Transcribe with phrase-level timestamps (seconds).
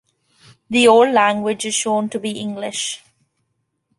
[0.67, 3.03] The old language is shown to be English.